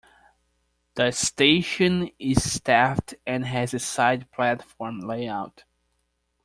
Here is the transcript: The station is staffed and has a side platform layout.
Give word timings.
The 0.95 1.11
station 1.11 2.09
is 2.17 2.53
staffed 2.53 3.13
and 3.27 3.45
has 3.45 3.71
a 3.75 3.79
side 3.79 4.31
platform 4.31 5.01
layout. 5.01 5.63